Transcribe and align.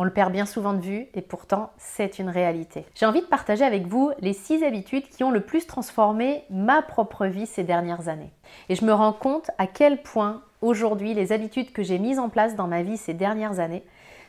On 0.00 0.04
le 0.04 0.12
perd 0.12 0.32
bien 0.32 0.46
souvent 0.46 0.74
de 0.74 0.80
vue 0.80 1.08
et 1.14 1.22
pourtant 1.22 1.72
c'est 1.76 2.20
une 2.20 2.28
réalité. 2.28 2.86
J'ai 2.94 3.04
envie 3.04 3.20
de 3.20 3.26
partager 3.26 3.64
avec 3.64 3.88
vous 3.88 4.12
les 4.20 4.32
six 4.32 4.62
habitudes 4.62 5.08
qui 5.08 5.24
ont 5.24 5.32
le 5.32 5.40
plus 5.40 5.66
transformé 5.66 6.44
ma 6.50 6.82
propre 6.82 7.26
vie 7.26 7.46
ces 7.46 7.64
dernières 7.64 8.06
années. 8.08 8.30
Et 8.68 8.76
je 8.76 8.84
me 8.84 8.92
rends 8.92 9.12
compte 9.12 9.50
à 9.58 9.66
quel 9.66 10.00
point 10.00 10.42
aujourd'hui 10.62 11.14
les 11.14 11.32
habitudes 11.32 11.72
que 11.72 11.82
j'ai 11.82 11.98
mises 11.98 12.20
en 12.20 12.28
place 12.28 12.54
dans 12.54 12.68
ma 12.68 12.84
vie 12.84 12.96
ces 12.96 13.12
dernières 13.12 13.58
années 13.58 13.82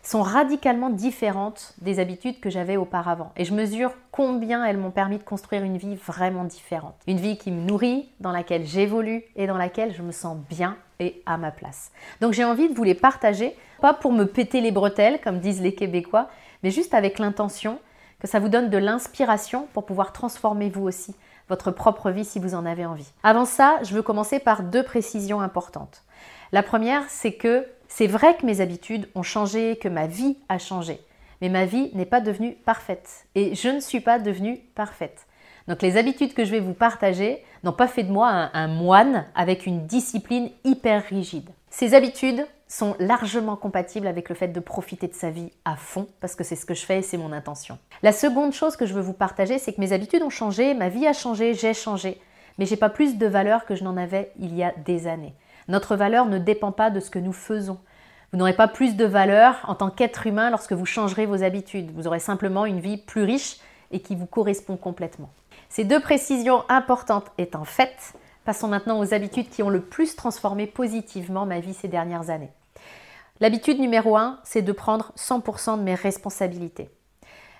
sont 0.03 0.21
radicalement 0.21 0.89
différentes 0.89 1.73
des 1.81 1.99
habitudes 1.99 2.39
que 2.39 2.49
j'avais 2.49 2.77
auparavant. 2.77 3.31
Et 3.35 3.45
je 3.45 3.53
mesure 3.53 3.91
combien 4.11 4.65
elles 4.65 4.77
m'ont 4.77 4.91
permis 4.91 5.17
de 5.17 5.23
construire 5.23 5.63
une 5.63 5.77
vie 5.77 5.95
vraiment 5.95 6.43
différente. 6.43 6.95
Une 7.07 7.17
vie 7.17 7.37
qui 7.37 7.51
me 7.51 7.61
nourrit, 7.61 8.09
dans 8.19 8.31
laquelle 8.31 8.65
j'évolue 8.65 9.23
et 9.35 9.47
dans 9.47 9.57
laquelle 9.57 9.93
je 9.93 10.01
me 10.01 10.11
sens 10.11 10.37
bien 10.49 10.77
et 10.99 11.21
à 11.25 11.37
ma 11.37 11.51
place. 11.51 11.91
Donc 12.21 12.33
j'ai 12.33 12.43
envie 12.43 12.69
de 12.69 12.73
vous 12.73 12.83
les 12.83 12.95
partager, 12.95 13.55
pas 13.81 13.93
pour 13.93 14.11
me 14.11 14.25
péter 14.25 14.61
les 14.61 14.71
bretelles, 14.71 15.19
comme 15.21 15.39
disent 15.39 15.61
les 15.61 15.73
Québécois, 15.73 16.29
mais 16.63 16.71
juste 16.71 16.93
avec 16.93 17.19
l'intention 17.19 17.79
que 18.19 18.27
ça 18.27 18.39
vous 18.39 18.49
donne 18.49 18.69
de 18.69 18.77
l'inspiration 18.77 19.67
pour 19.73 19.85
pouvoir 19.85 20.11
transformer 20.11 20.69
vous 20.69 20.83
aussi 20.83 21.15
votre 21.47 21.71
propre 21.71 22.11
vie 22.11 22.25
si 22.25 22.39
vous 22.39 22.53
en 22.53 22.65
avez 22.65 22.85
envie. 22.85 23.11
Avant 23.23 23.45
ça, 23.45 23.79
je 23.81 23.93
veux 23.93 24.03
commencer 24.03 24.39
par 24.39 24.61
deux 24.63 24.83
précisions 24.83 25.41
importantes. 25.41 26.03
La 26.51 26.63
première, 26.63 27.03
c'est 27.09 27.33
que 27.33 27.65
c'est 27.89 28.07
vrai 28.07 28.37
que 28.37 28.45
mes 28.45 28.61
habitudes 28.61 29.09
ont 29.15 29.23
changé, 29.23 29.75
que 29.75 29.89
ma 29.89 30.07
vie 30.07 30.37
a 30.47 30.57
changé, 30.59 31.01
mais 31.41 31.49
ma 31.49 31.65
vie 31.65 31.89
n'est 31.93 32.05
pas 32.05 32.21
devenue 32.21 32.53
parfaite 32.53 33.25
et 33.35 33.55
je 33.55 33.67
ne 33.67 33.81
suis 33.81 33.99
pas 33.99 34.19
devenue 34.19 34.59
parfaite. 34.75 35.25
Donc 35.67 35.81
les 35.81 35.97
habitudes 35.97 36.33
que 36.33 36.45
je 36.45 36.51
vais 36.51 36.61
vous 36.61 36.73
partager 36.73 37.43
n'ont 37.63 37.73
pas 37.73 37.87
fait 37.87 38.03
de 38.03 38.11
moi 38.11 38.49
un, 38.53 38.67
moine 38.67 39.25
avec 39.35 39.65
une 39.65 39.85
discipline 39.85 40.49
hyper 40.63 41.03
rigide. 41.03 41.49
Ces 41.69 41.93
habitudes 41.93 42.47
sont 42.67 42.95
largement 42.99 43.55
compatibles 43.55 44.07
avec 44.07 44.29
le 44.29 44.35
fait 44.35 44.47
de 44.47 44.59
profiter 44.59 45.07
de 45.07 45.13
sa 45.13 45.31
vie 45.31 45.51
à 45.65 45.75
fond, 45.75 46.07
parce 46.21 46.35
que 46.35 46.43
c'est 46.43 46.55
ce 46.55 46.65
que 46.65 46.75
je 46.75 46.85
fais 46.85 46.99
et 46.99 47.01
c'est 47.01 47.17
mon 47.17 47.31
intention. 47.31 47.79
La 48.03 48.11
seconde 48.11 48.53
chose 48.53 48.77
que 48.77 48.85
je 48.85 48.93
veux 48.93 49.01
vous 49.01 49.13
partager, 49.13 49.57
c'est 49.57 49.73
que 49.73 49.81
mes 49.81 49.91
habitudes 49.91 50.21
ont 50.21 50.29
changé, 50.29 50.73
ma 50.75 50.89
vie 50.89 51.07
a 51.07 51.13
changé, 51.13 51.55
j'ai 51.55 51.73
changé, 51.73 52.21
mais 52.57 52.65
j'ai 52.65 52.77
pas 52.77 52.89
plus 52.89 53.17
de 53.17 53.25
valeur 53.25 53.65
que 53.65 53.75
je 53.75 53.83
n'en 53.83 53.97
avais 53.97 54.31
il 54.39 54.55
y 54.55 54.63
a 54.63 54.73
des 54.85 55.07
années. 55.07 55.33
Notre 55.69 55.95
valeur 55.95 56.25
ne 56.25 56.39
dépend 56.39 56.71
pas 56.71 56.89
de 56.89 56.99
ce 56.99 57.11
que 57.11 57.19
nous 57.19 57.31
faisons. 57.31 57.77
Vous 58.31 58.39
n'aurez 58.39 58.55
pas 58.55 58.67
plus 58.67 58.95
de 58.95 59.05
valeur 59.05 59.55
en 59.67 59.75
tant 59.75 59.91
qu'être 59.91 60.27
humain 60.27 60.49
lorsque 60.49 60.73
vous 60.73 60.85
changerez 60.85 61.27
vos 61.27 61.43
habitudes. 61.43 61.91
Vous 61.95 62.07
aurez 62.07 62.19
simplement 62.19 62.65
une 62.65 62.79
vie 62.79 62.97
plus 62.97 63.23
riche 63.23 63.57
et 63.91 64.01
qui 64.01 64.15
vous 64.15 64.25
correspond 64.25 64.77
complètement. 64.77 65.29
Ces 65.69 65.83
deux 65.83 65.99
précisions 65.99 66.63
importantes 66.69 67.31
étant 67.37 67.65
faites, 67.65 68.13
passons 68.45 68.67
maintenant 68.67 68.99
aux 68.99 69.13
habitudes 69.13 69.49
qui 69.49 69.61
ont 69.61 69.69
le 69.69 69.81
plus 69.81 70.15
transformé 70.15 70.65
positivement 70.65 71.45
ma 71.45 71.59
vie 71.59 71.75
ces 71.75 71.87
dernières 71.87 72.31
années. 72.31 72.51
L'habitude 73.39 73.79
numéro 73.79 74.17
1, 74.17 74.39
c'est 74.43 74.63
de 74.63 74.71
prendre 74.71 75.13
100% 75.15 75.77
de 75.77 75.83
mes 75.83 75.95
responsabilités. 75.95 76.89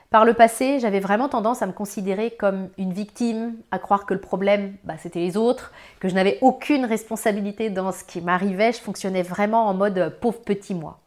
Par 0.10 0.26
le 0.26 0.34
passé, 0.34 0.80
j'avais 0.80 1.00
vraiment 1.00 1.30
tendance 1.30 1.62
à 1.62 1.68
me 1.68 1.72
considérer 1.72 2.32
comme 2.32 2.70
une 2.80 2.94
victime, 2.94 3.54
à 3.70 3.78
croire 3.78 4.08
que 4.08 4.16
le 4.16 4.20
problème, 4.20 4.74
bah, 4.84 4.96
c'était 4.98 5.20
les 5.20 5.38
autres, 5.38 5.72
que 6.00 6.10
je 6.10 6.16
n'avais 6.16 6.40
aucune 6.42 6.84
responsabilité 6.84 7.70
dans 7.70 7.92
ce 7.92 8.04
qui 8.04 8.20
m'arrivait, 8.20 8.72
je 8.72 8.80
fonctionnais 8.80 9.22
vraiment 9.22 9.68
en 9.68 9.76
mode 9.76 10.00
euh, 10.00 10.10
pauvre 10.10 10.42
petit 10.42 10.74
moi. 10.74 11.00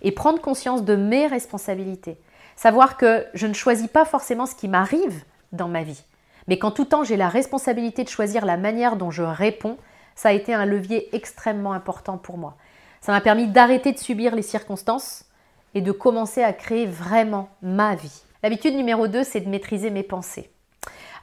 Et 0.00 0.12
prendre 0.12 0.40
conscience 0.40 0.82
de 0.82 0.96
mes 0.96 1.26
responsabilités, 1.26 2.16
savoir 2.56 2.96
que 2.96 3.26
je 3.34 3.46
ne 3.46 3.52
choisis 3.52 3.88
pas 3.88 4.06
forcément 4.06 4.46
ce 4.46 4.54
qui 4.54 4.68
m'arrive 4.68 5.24
dans 5.52 5.68
ma 5.68 5.82
vie, 5.82 6.04
mais 6.46 6.58
qu'en 6.58 6.70
tout 6.70 6.86
temps 6.86 7.04
j'ai 7.04 7.18
la 7.18 7.28
responsabilité 7.28 8.02
de 8.02 8.08
choisir 8.08 8.46
la 8.46 8.56
manière 8.56 8.96
dont 8.96 9.10
je 9.10 9.24
réponds, 9.24 9.76
ça 10.14 10.30
a 10.30 10.32
été 10.32 10.54
un 10.54 10.64
levier 10.64 11.14
extrêmement 11.14 11.74
important 11.74 12.16
pour 12.16 12.38
moi. 12.38 12.56
Ça 13.02 13.12
m'a 13.12 13.20
permis 13.20 13.46
d'arrêter 13.46 13.92
de 13.92 13.98
subir 13.98 14.34
les 14.34 14.42
circonstances 14.42 15.26
et 15.74 15.82
de 15.82 15.92
commencer 15.92 16.42
à 16.42 16.54
créer 16.54 16.86
vraiment 16.86 17.50
ma 17.60 17.94
vie. 17.94 18.22
L'habitude 18.44 18.76
numéro 18.76 19.08
2, 19.08 19.24
c'est 19.24 19.40
de 19.40 19.48
maîtriser 19.48 19.90
mes 19.90 20.04
pensées. 20.04 20.50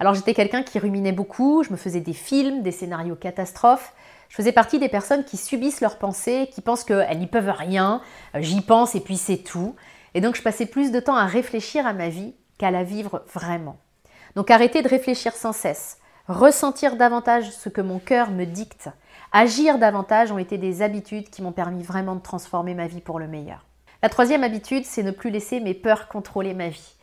Alors 0.02 0.14
j'étais 0.14 0.34
quelqu'un 0.34 0.64
qui 0.64 0.80
ruminait 0.80 1.14
beaucoup, 1.14 1.64
je 1.64 1.72
me 1.72 1.78
faisais 1.78 2.02
des 2.02 2.14
films, 2.14 2.62
des 2.62 2.72
scénarios 2.72 3.16
catastrophes. 3.16 3.94
Je 4.28 4.36
faisais 4.36 4.52
partie 4.52 4.80
des 4.80 4.90
personnes 4.90 5.24
qui 5.24 5.38
subissent 5.38 5.80
leurs 5.80 5.98
pensées, 5.98 6.50
qui 6.52 6.60
pensent 6.60 6.84
qu'elles 6.84 7.18
n'y 7.18 7.28
peuvent 7.28 7.54
rien, 7.56 8.02
euh, 8.36 8.42
j'y 8.42 8.60
pense 8.60 8.96
et 8.96 9.00
puis 9.00 9.16
c'est 9.16 9.38
tout. 9.38 9.76
Et 10.14 10.20
donc 10.20 10.36
je 10.36 10.42
passais 10.42 10.66
plus 10.66 10.92
de 10.92 11.00
temps 11.00 11.16
à 11.16 11.26
réfléchir 11.26 11.88
à 11.88 11.94
ma 11.94 12.10
vie 12.10 12.34
qu'à 12.58 12.70
la 12.70 12.84
vivre 12.84 13.24
vraiment. 13.34 13.78
Donc 14.36 14.52
arrêter 14.52 14.82
de 14.82 14.90
réfléchir 14.90 15.34
sans 15.34 15.54
cesse, 15.54 16.00
ressentir 16.28 16.98
davantage 16.98 17.50
ce 17.50 17.70
que 17.70 17.82
mon 17.82 18.00
cœur 18.00 18.32
me 18.32 18.44
dicte, 18.44 18.90
agir 19.32 19.78
davantage 19.78 20.34
ont 20.34 20.38
été 20.38 20.58
des 20.58 20.82
habitudes 20.82 21.30
qui 21.30 21.42
m'ont 21.42 21.54
permis 21.54 21.84
vraiment 21.84 22.16
de 22.16 22.22
transformer 22.22 22.74
ma 22.74 22.88
vie 22.88 23.00
pour 23.00 23.20
le 23.20 23.28
meilleur. 23.28 23.66
La 24.04 24.10
troisième 24.10 24.44
habitude, 24.44 24.84
c'est 24.84 25.04
ne 25.04 25.12
plus 25.12 25.30
laisser 25.30 25.62
mes 25.62 25.74
peurs 25.74 26.10
contrôler 26.10 26.54
ma 26.54 26.68
vie. 26.68 26.95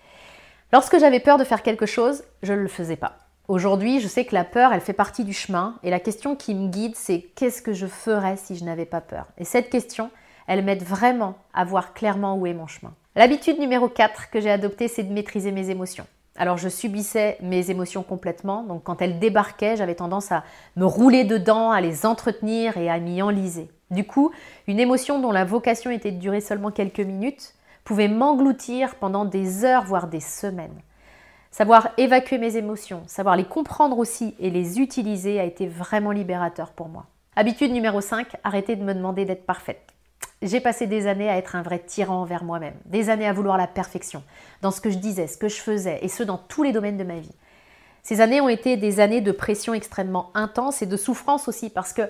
Lorsque 0.72 0.98
j'avais 0.98 1.20
peur 1.20 1.36
de 1.36 1.44
faire 1.44 1.62
quelque 1.62 1.84
chose, 1.84 2.24
je 2.42 2.54
ne 2.54 2.60
le 2.60 2.68
faisais 2.68 2.96
pas. 2.96 3.18
Aujourd'hui, 3.46 4.00
je 4.00 4.08
sais 4.08 4.24
que 4.24 4.34
la 4.34 4.42
peur, 4.42 4.72
elle 4.72 4.80
fait 4.80 4.94
partie 4.94 5.22
du 5.22 5.34
chemin 5.34 5.74
et 5.82 5.90
la 5.90 6.00
question 6.00 6.34
qui 6.34 6.54
me 6.54 6.68
guide, 6.68 6.96
c'est 6.96 7.20
qu'est-ce 7.36 7.60
que 7.60 7.74
je 7.74 7.86
ferais 7.86 8.38
si 8.38 8.56
je 8.56 8.64
n'avais 8.64 8.86
pas 8.86 9.02
peur? 9.02 9.26
Et 9.36 9.44
cette 9.44 9.68
question, 9.68 10.10
elle 10.46 10.64
m'aide 10.64 10.82
vraiment 10.82 11.34
à 11.52 11.66
voir 11.66 11.92
clairement 11.92 12.36
où 12.36 12.46
est 12.46 12.54
mon 12.54 12.66
chemin. 12.66 12.94
L'habitude 13.16 13.58
numéro 13.58 13.90
4 13.90 14.30
que 14.30 14.40
j'ai 14.40 14.50
adoptée, 14.50 14.88
c'est 14.88 15.02
de 15.02 15.12
maîtriser 15.12 15.52
mes 15.52 15.68
émotions. 15.68 16.06
Alors 16.36 16.56
je 16.56 16.70
subissais 16.70 17.36
mes 17.42 17.70
émotions 17.70 18.02
complètement, 18.02 18.62
donc 18.62 18.84
quand 18.84 19.02
elles 19.02 19.18
débarquaient, 19.18 19.76
j'avais 19.76 19.96
tendance 19.96 20.32
à 20.32 20.42
me 20.76 20.86
rouler 20.86 21.24
dedans, 21.24 21.70
à 21.70 21.82
les 21.82 22.06
entretenir 22.06 22.78
et 22.78 22.88
à 22.88 22.98
m'y 22.98 23.20
enliser. 23.20 23.68
Du 23.90 24.06
coup, 24.06 24.30
une 24.66 24.80
émotion 24.80 25.20
dont 25.20 25.32
la 25.32 25.44
vocation 25.44 25.90
était 25.90 26.12
de 26.12 26.18
durer 26.18 26.40
seulement 26.40 26.70
quelques 26.70 27.00
minutes, 27.00 27.52
pouvait 27.84 28.08
m'engloutir 28.08 28.94
pendant 28.96 29.24
des 29.24 29.64
heures, 29.64 29.84
voire 29.84 30.06
des 30.06 30.20
semaines. 30.20 30.80
Savoir 31.50 31.90
évacuer 31.98 32.38
mes 32.38 32.56
émotions, 32.56 33.02
savoir 33.06 33.36
les 33.36 33.44
comprendre 33.44 33.98
aussi 33.98 34.34
et 34.38 34.50
les 34.50 34.80
utiliser 34.80 35.38
a 35.38 35.44
été 35.44 35.66
vraiment 35.66 36.10
libérateur 36.10 36.72
pour 36.72 36.88
moi. 36.88 37.06
Habitude 37.36 37.72
numéro 37.72 38.00
5, 38.00 38.36
arrêter 38.44 38.76
de 38.76 38.84
me 38.84 38.94
demander 38.94 39.24
d'être 39.24 39.44
parfaite. 39.44 39.92
J'ai 40.40 40.60
passé 40.60 40.86
des 40.86 41.06
années 41.06 41.28
à 41.28 41.36
être 41.36 41.54
un 41.54 41.62
vrai 41.62 41.78
tyran 41.78 42.22
envers 42.22 42.42
moi-même, 42.42 42.74
des 42.86 43.10
années 43.10 43.28
à 43.28 43.32
vouloir 43.32 43.56
la 43.56 43.66
perfection, 43.66 44.22
dans 44.60 44.70
ce 44.70 44.80
que 44.80 44.90
je 44.90 44.98
disais, 44.98 45.26
ce 45.26 45.36
que 45.36 45.48
je 45.48 45.60
faisais, 45.60 45.98
et 46.02 46.08
ce 46.08 46.22
dans 46.22 46.38
tous 46.38 46.62
les 46.62 46.72
domaines 46.72 46.96
de 46.96 47.04
ma 47.04 47.18
vie. 47.18 47.34
Ces 48.02 48.20
années 48.20 48.40
ont 48.40 48.48
été 48.48 48.76
des 48.76 48.98
années 48.98 49.20
de 49.20 49.30
pression 49.30 49.74
extrêmement 49.74 50.30
intense 50.34 50.82
et 50.82 50.86
de 50.86 50.96
souffrance 50.96 51.46
aussi, 51.48 51.70
parce 51.70 51.92
que 51.92 52.02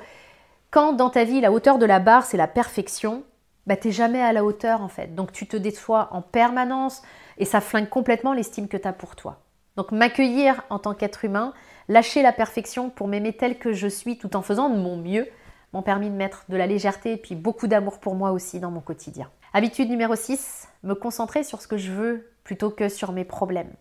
quand 0.71 0.95
dans 0.95 1.11
ta 1.11 1.25
vie 1.25 1.41
la 1.41 1.53
hauteur 1.53 1.79
de 1.79 1.85
la 1.85 1.99
barre 1.99 2.25
c'est 2.25 2.39
la 2.39 2.49
perfection, 2.49 3.25
bah, 3.67 3.77
tu 3.77 3.89
n'es 3.89 3.93
jamais 3.93 4.21
à 4.21 4.33
la 4.33 4.45
hauteur 4.45 4.83
en 4.83 4.89
fait. 4.89 5.15
Donc 5.15 5.33
tu 5.33 5.47
te 5.47 5.57
déçois 5.57 6.09
en 6.13 6.23
permanence 6.23 7.03
et 7.39 7.45
ça 7.45 7.61
flingue 7.61 7.89
complètement 7.89 8.33
l'estime 8.33 8.69
que 8.69 8.77
tu 8.77 8.89
as 8.89 8.93
pour 8.93 9.17
toi. 9.17 9.41
Donc 9.77 9.93
m'accueillir 9.93 10.65
en 10.71 10.79
tant 10.79 10.95
qu'être 10.95 11.25
humain, 11.25 11.55
lâcher 11.89 12.23
la 12.23 12.33
perfection 12.33 12.91
pour 12.91 13.09
m'aimer 13.09 13.33
tel 13.33 13.59
que 13.59 13.73
je 13.73 13.89
suis 13.89 14.19
tout 14.19 14.37
en 14.37 14.43
faisant 14.43 14.69
de 14.69 14.77
mon 14.77 14.97
mieux, 14.97 15.29
m'ont 15.73 15.83
permis 15.83 16.11
de 16.11 16.15
mettre 16.15 16.45
de 16.49 16.57
la 16.57 16.67
légèreté 16.67 17.13
et 17.13 17.17
puis 17.17 17.35
beaucoup 17.35 17.67
d'amour 17.67 17.99
pour 17.99 18.15
moi 18.15 18.33
aussi 18.33 18.61
dans 18.61 18.71
mon 18.71 18.81
quotidien. 18.81 19.31
Habitude 19.55 19.89
numéro 19.89 20.15
6, 20.15 20.69
me 20.83 20.95
concentrer 20.95 21.45
sur 21.45 21.63
ce 21.63 21.69
que 21.69 21.79
je 21.79 21.93
veux 21.93 22.31
plutôt 22.45 22.71
que 22.71 22.89
sur 22.89 23.13
mes 23.13 23.25
problèmes. 23.25 23.73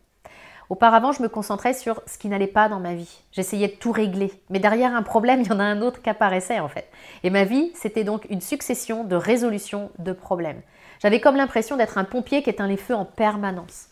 Auparavant, 0.72 1.12
je 1.12 1.22
me 1.22 1.28
concentrais 1.28 1.74
sur 1.74 2.02
ce 2.08 2.18
qui 2.18 2.30
n'allait 2.30 2.48
pas 2.48 2.70
dans 2.70 2.80
ma 2.80 2.94
vie. 2.94 3.20
J'essayais 3.34 3.68
de 3.68 3.74
tout 3.74 3.92
régler. 3.92 4.32
Mais 4.50 4.60
derrière 4.60 4.96
un 4.96 5.04
problème, 5.04 5.42
il 5.46 5.48
y 5.48 5.52
en 5.52 5.60
a 5.60 5.66
un 5.66 5.82
autre 5.82 6.02
qui 6.02 6.10
apparaissait 6.10 6.62
en 6.62 6.70
fait. 6.70 6.90
Et 7.24 7.30
ma 7.30 7.44
vie, 7.44 7.74
c'était 7.76 8.06
donc 8.06 8.26
une 8.30 8.40
succession 8.40 9.04
de 9.04 9.18
résolutions 9.18 9.92
de 10.00 10.14
problèmes. 10.14 10.62
J'avais 11.02 11.20
comme 11.20 11.36
l'impression 11.36 11.76
d'être 11.76 11.98
un 11.98 12.06
pompier 12.06 12.42
qui 12.42 12.52
éteint 12.52 12.70
les 12.70 12.78
feux 12.78 12.96
en 12.96 13.04
permanence. 13.04 13.88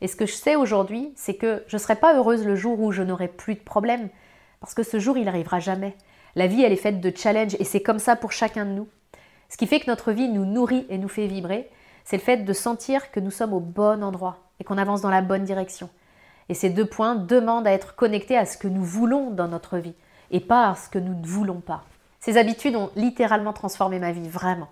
Et 0.00 0.08
ce 0.08 0.16
que 0.16 0.26
je 0.26 0.32
sais 0.32 0.56
aujourd'hui, 0.56 1.12
c'est 1.14 1.36
que 1.36 1.62
je 1.68 1.76
ne 1.76 1.80
serai 1.80 1.94
pas 1.94 2.16
heureuse 2.16 2.44
le 2.44 2.56
jour 2.56 2.80
où 2.80 2.90
je 2.90 3.04
n'aurai 3.04 3.28
plus 3.28 3.54
de 3.54 3.60
problèmes. 3.60 4.08
Parce 4.58 4.74
que 4.74 4.82
ce 4.82 4.98
jour, 4.98 5.16
il 5.16 5.26
n'arrivera 5.26 5.60
jamais. 5.60 5.94
La 6.34 6.48
vie, 6.48 6.64
elle 6.64 6.72
est 6.72 6.76
faite 6.76 7.00
de 7.00 7.16
challenges 7.16 7.54
et 7.60 7.64
c'est 7.64 7.80
comme 7.80 8.00
ça 8.00 8.16
pour 8.16 8.32
chacun 8.32 8.64
de 8.64 8.72
nous. 8.72 8.88
Ce 9.50 9.56
qui 9.56 9.68
fait 9.68 9.78
que 9.78 9.88
notre 9.88 10.10
vie 10.10 10.28
nous 10.28 10.46
nourrit 10.46 10.84
et 10.88 10.98
nous 10.98 11.06
fait 11.06 11.28
vibrer, 11.28 11.70
c'est 12.02 12.16
le 12.16 12.22
fait 12.22 12.38
de 12.38 12.52
sentir 12.52 13.12
que 13.12 13.20
nous 13.20 13.30
sommes 13.30 13.52
au 13.52 13.60
bon 13.60 14.02
endroit 14.02 14.38
et 14.58 14.64
qu'on 14.64 14.78
avance 14.78 15.00
dans 15.00 15.10
la 15.10 15.22
bonne 15.22 15.44
direction. 15.44 15.88
Et 16.48 16.54
ces 16.54 16.70
deux 16.70 16.86
points 16.86 17.14
demandent 17.14 17.66
à 17.66 17.72
être 17.72 17.94
connectés 17.94 18.36
à 18.36 18.46
ce 18.46 18.56
que 18.56 18.68
nous 18.68 18.84
voulons 18.84 19.30
dans 19.30 19.48
notre 19.48 19.78
vie 19.78 19.94
et 20.30 20.40
pas 20.40 20.70
à 20.70 20.74
ce 20.74 20.88
que 20.88 20.98
nous 20.98 21.14
ne 21.14 21.26
voulons 21.26 21.60
pas. 21.60 21.84
Ces 22.20 22.36
habitudes 22.36 22.76
ont 22.76 22.90
littéralement 22.96 23.52
transformé 23.52 23.98
ma 23.98 24.12
vie, 24.12 24.28
vraiment. 24.28 24.68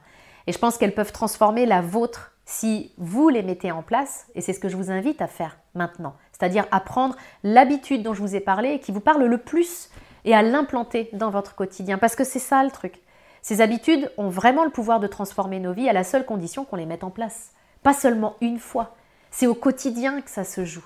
Et 0.46 0.52
je 0.52 0.58
pense 0.58 0.78
qu'elles 0.78 0.94
peuvent 0.94 1.12
transformer 1.12 1.66
la 1.66 1.80
vôtre 1.80 2.32
si 2.44 2.92
vous 2.98 3.28
les 3.28 3.42
mettez 3.42 3.70
en 3.70 3.82
place, 3.82 4.26
et 4.34 4.40
c'est 4.40 4.52
ce 4.52 4.58
que 4.58 4.68
je 4.68 4.76
vous 4.76 4.90
invite 4.90 5.22
à 5.22 5.28
faire 5.28 5.58
maintenant, 5.74 6.16
c'est-à-dire 6.32 6.66
à 6.72 6.80
prendre 6.80 7.16
l'habitude 7.44 8.02
dont 8.02 8.14
je 8.14 8.20
vous 8.20 8.34
ai 8.34 8.40
parlé 8.40 8.80
qui 8.80 8.90
vous 8.90 9.00
parle 9.00 9.24
le 9.24 9.38
plus 9.38 9.90
et 10.24 10.34
à 10.34 10.42
l'implanter 10.42 11.08
dans 11.12 11.30
votre 11.30 11.54
quotidien, 11.54 11.98
parce 11.98 12.16
que 12.16 12.24
c'est 12.24 12.38
ça 12.38 12.64
le 12.64 12.70
truc. 12.70 13.00
Ces 13.42 13.60
habitudes 13.60 14.10
ont 14.18 14.28
vraiment 14.28 14.64
le 14.64 14.70
pouvoir 14.70 15.00
de 15.00 15.06
transformer 15.06 15.60
nos 15.60 15.72
vies 15.72 15.88
à 15.88 15.92
la 15.92 16.04
seule 16.04 16.24
condition 16.24 16.64
qu'on 16.64 16.76
les 16.76 16.86
mette 16.86 17.04
en 17.04 17.10
place. 17.10 17.50
Pas 17.82 17.94
seulement 17.94 18.36
une 18.40 18.58
fois. 18.58 18.94
C'est 19.30 19.48
au 19.48 19.54
quotidien 19.54 20.20
que 20.20 20.30
ça 20.30 20.44
se 20.44 20.64
joue. 20.64 20.84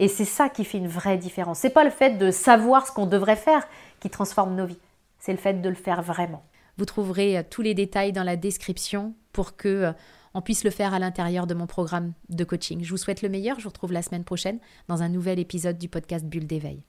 Et 0.00 0.08
c'est 0.08 0.24
ça 0.24 0.48
qui 0.48 0.64
fait 0.64 0.78
une 0.78 0.88
vraie 0.88 1.18
différence. 1.18 1.58
C'est 1.58 1.70
pas 1.70 1.84
le 1.84 1.90
fait 1.90 2.16
de 2.16 2.30
savoir 2.30 2.86
ce 2.86 2.92
qu'on 2.92 3.06
devrait 3.06 3.36
faire 3.36 3.68
qui 4.00 4.08
transforme 4.08 4.56
nos 4.56 4.64
vies. 4.64 4.78
C'est 5.18 5.32
le 5.32 5.38
fait 5.38 5.60
de 5.60 5.68
le 5.68 5.74
faire 5.74 6.00
vraiment. 6.02 6.42
Vous 6.78 6.86
trouverez 6.86 7.36
euh, 7.36 7.42
tous 7.48 7.60
les 7.60 7.74
détails 7.74 8.12
dans 8.12 8.24
la 8.24 8.36
description 8.36 9.14
pour 9.32 9.56
que 9.56 9.68
euh, 9.68 9.92
on 10.32 10.40
puisse 10.40 10.64
le 10.64 10.70
faire 10.70 10.94
à 10.94 10.98
l'intérieur 10.98 11.46
de 11.46 11.52
mon 11.52 11.66
programme 11.66 12.14
de 12.30 12.44
coaching. 12.44 12.82
Je 12.82 12.90
vous 12.90 12.96
souhaite 12.96 13.20
le 13.20 13.28
meilleur. 13.28 13.58
Je 13.58 13.64
vous 13.64 13.68
retrouve 13.68 13.92
la 13.92 14.00
semaine 14.00 14.24
prochaine 14.24 14.58
dans 14.88 15.02
un 15.02 15.10
nouvel 15.10 15.38
épisode 15.38 15.76
du 15.76 15.90
podcast 15.90 16.24
Bulle 16.24 16.46
d'éveil. 16.46 16.82